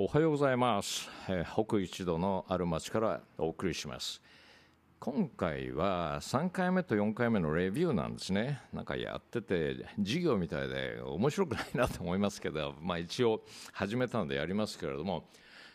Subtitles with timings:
[0.00, 4.22] おはようございます、え北一度のある町からお送りします。
[5.00, 8.60] 今回は3回目と4回目のレビューなんですね。
[8.72, 13.42] なんかやってて授業みたいで面白くないなと思いますけど、まあ、一応
[13.72, 15.24] 始めたのでやりますけれども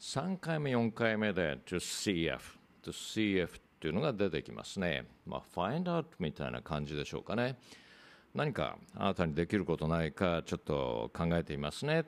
[0.00, 2.40] 3回目4回目で to CF
[2.82, 7.56] to CF っていうのが出てきますね、まあ、find out みたいな感じでしょうかね。
[8.34, 12.04] 何かあなたにできることないかちょっと考えていますね。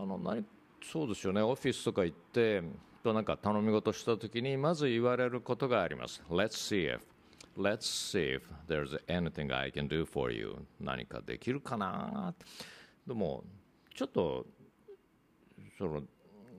[0.00, 0.44] あの何
[0.80, 1.42] そうですよね。
[1.42, 2.62] オフィスとか行って
[3.02, 6.22] となんか頼み事した時にまず言われることがあります。
[6.30, 7.00] Let's see if
[7.56, 10.54] Let's see if there's anything I can do for you.
[10.80, 12.32] 何かできるかな
[13.04, 13.42] でも
[13.96, 14.46] ちょっと
[15.76, 16.02] その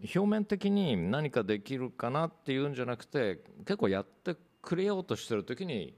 [0.01, 5.93] 表面的に何かできるかなっていうんじゃなくて結構やってくれようとしてる時に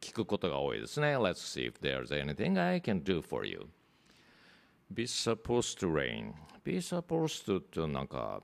[0.00, 1.16] 聞くことが多いですね。
[1.16, 3.66] Let's see if there's anything I can do for you.
[4.92, 8.40] Be supposed to rain Be supposed to ってなんか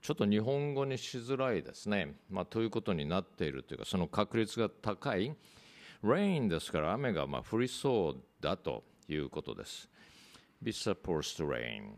[0.00, 5.34] ちょっと日本語にしづらいですね、まあ、ということになっているというかその確率が高い
[6.04, 9.88] Rain ですから雨がまあ降りそうだということです
[10.62, 11.92] Be supposed to rain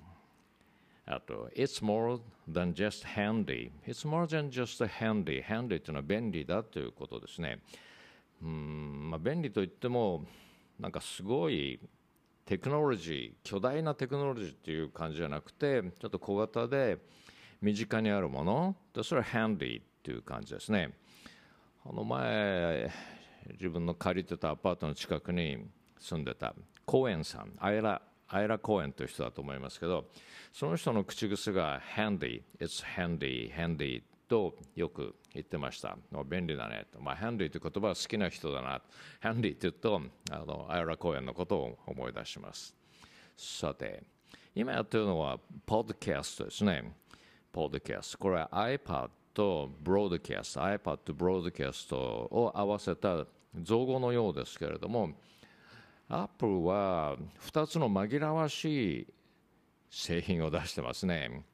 [1.08, 3.70] あと、It's more than just handy.
[3.86, 5.41] It's more than just handy.
[5.41, 7.61] handy というのは便利だということですね。
[8.42, 10.25] うん、まあ、便利といっても、
[10.80, 11.78] なんかすごい
[12.47, 16.98] テクノロジー、巨大なテクノロジーっていう感じじゃなくて、ちょっと小型で
[17.61, 20.92] 身近にあるもの、でそれは handy っていう感じですね。
[21.84, 22.89] あの前、
[23.55, 25.67] 自分の借りてたアパートの近くに
[25.98, 30.06] 住んでた公園さん、アイラアイラ・コーエンという人だと思いますけど、
[30.52, 35.96] その人の口癖が handy, it's handy, handy とよく言ってました。
[36.24, 37.00] 便利だねと。
[37.00, 38.83] まあ、handy という言葉は好きな人だな。
[39.22, 42.74] handy というと、あの、アイラ・コーエンのことを思い出します。
[43.36, 44.02] さて、
[44.55, 46.92] 今やってるのは、ポッドキャストですね。
[47.52, 48.18] ポッドキャスト。
[48.18, 55.11] これは iPad とブロードキャスト、iPad とブロードキャストを合わせた造語のようですけれども、
[56.08, 59.06] アップルは2つの紛らわしい
[59.90, 61.45] 製品を出してますね。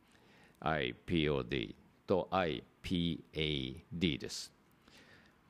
[0.61, 1.75] iPod
[2.07, 4.53] iPAD です。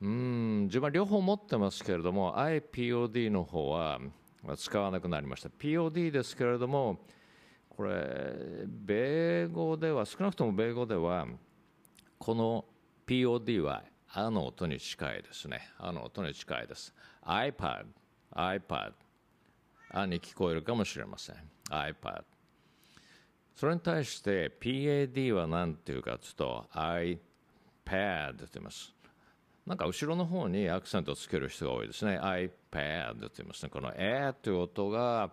[0.01, 3.99] うん、自分は両方持ってますけれども、iPOD の方は
[4.57, 5.49] 使わなくなりました。
[5.49, 6.99] POD ですけれども、
[7.69, 11.27] これ、米語では、少なくとも米語では、
[12.19, 12.65] この
[13.07, 15.69] POD はあの音に近いですね。
[15.77, 16.93] あの音に近いです。
[17.25, 17.85] iPad
[18.35, 18.93] iPad
[19.89, 21.35] あに聞こえるかもしれません
[21.69, 22.23] iPad
[23.55, 28.93] それに対して PAD は何ていうかというと iPad って言います。
[29.65, 32.19] なんか後ろの方にアクセントをつける人が多いですね。
[32.19, 32.49] iPad っ
[33.29, 33.69] て言いますね。
[33.69, 35.31] この A という音が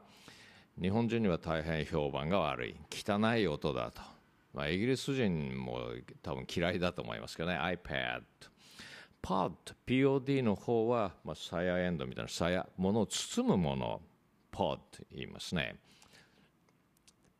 [0.80, 2.76] 日本人には大変評判が悪い。
[2.90, 4.02] 汚い音だと、
[4.54, 5.80] まあ、イギリス人も
[6.22, 7.58] 多分嫌いだと思いますけどね。
[7.58, 8.22] iPad
[9.22, 9.52] pod、
[9.86, 14.00] POD の方は、まあ、サヤエンドみたいな、サヤ、ものを包むもの、
[14.52, 15.76] pod と言いますね。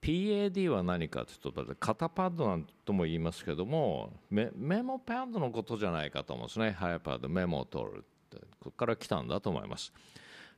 [0.03, 4.51] PAD は何かというと、肩パッドなんとも言いますけども、メ
[4.83, 6.71] モパッドのことじゃないかと思うんですね。
[6.71, 8.05] ハイパッド、メモを取る。
[8.31, 9.93] ここから来たんだと思います。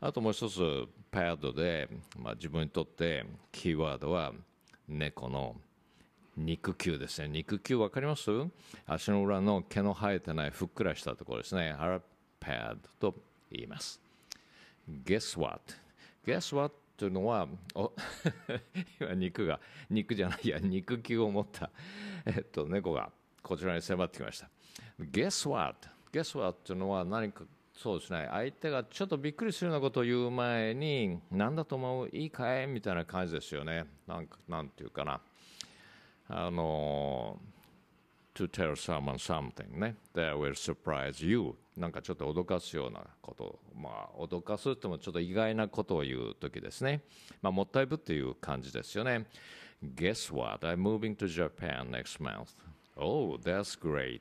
[0.00, 1.88] あともう一つ、パッドで、
[2.18, 4.32] まあ、自分にとってキーワードは
[4.88, 5.56] 猫の
[6.36, 7.28] 肉球ですね。
[7.28, 8.30] 肉球わかります？
[8.86, 11.72] 足の裏の毛の生えてないふっくらしたところですね。
[11.72, 12.00] ハラ
[12.40, 13.18] パッドと
[13.50, 14.00] 言います。
[15.04, 15.60] Guess what?
[16.26, 16.74] Guess what?
[17.02, 17.92] というのは、お
[19.00, 19.58] 今肉が、
[19.90, 21.68] 肉じゃない、いや、肉球を持った、
[22.24, 23.10] えっと、猫が
[23.42, 24.48] こちらに迫ってきました。
[25.00, 25.88] Guess what?
[26.12, 26.56] Guess what?
[26.62, 27.42] というのは何か、
[27.74, 32.08] そうですね、相手がちょっとびっくりするようなことを言う前に、何だと思う？
[32.12, 32.68] いいかい？
[32.68, 33.84] みたいな感じですよね。
[34.06, 35.20] なんか、なんていうかな。
[36.28, 37.40] あの、
[38.34, 39.96] to tell someone something ね。
[40.14, 43.58] that will surprise you なんかちょっと脅かすようなこと。
[43.74, 47.02] まあ、脅かすってもちょっと意外なことを言うときですね。
[47.40, 49.26] まあ、もったいぶっていう感じですよね。
[49.82, 50.66] Guess what?
[50.66, 52.48] I'm moving to Japan next month.
[52.96, 54.20] Oh, that's great.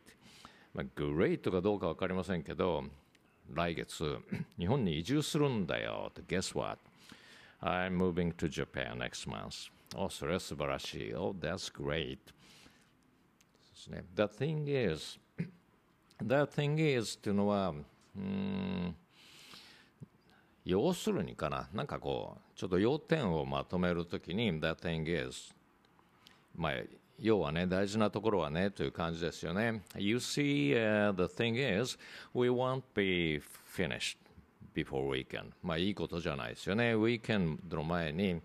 [0.73, 2.85] まあ、great かどうかわかりませんけど、
[3.53, 4.17] 来月、
[4.57, 6.11] 日本に移住するんだよ。
[6.27, 6.79] Guess what?
[7.61, 9.69] I'm moving to Japan next month.
[9.95, 11.13] お、それは素晴らしい。
[11.13, 12.17] Oh, that's great.
[13.81, 14.03] ですね。
[14.15, 15.19] The thing is,
[16.19, 17.73] the thing is っていうのは、
[18.15, 18.95] うん、
[20.65, 25.53] 要するにかな、なんかこう、ちょっと要点をまとめるときに、the thing is、
[26.55, 26.73] まあ、
[27.19, 29.81] 要はね、大事なところはね、という感じですよね。
[29.95, 31.97] You see,、uh, the thing is,
[32.33, 33.39] we won't be
[33.75, 34.17] finished
[34.75, 35.51] before weekend.
[35.63, 36.95] まあ、いいことじゃないですよね。
[36.95, 38.41] weekend の前に、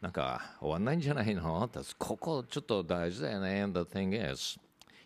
[0.00, 1.68] なんか終わんないんじゃないの？
[1.98, 3.66] ここちょっと大事だよね。
[3.66, 4.58] The thing is,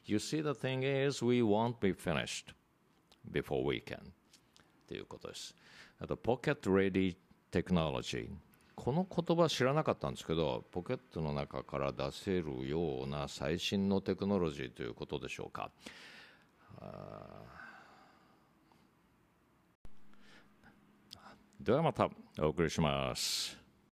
[0.07, 2.55] you see the thing is, we won't be finished
[3.31, 3.99] before we can.
[3.99, 5.55] っていうことです。
[5.99, 7.17] あと、Pocket Ready
[7.51, 8.29] Technology。
[8.75, 15.71] この言葉知らなかったんですけど、ポケットの中から出せるような最新のテクノロジーということでしょうか。
[21.61, 22.11] ではまた
[22.41, 23.64] お送りします。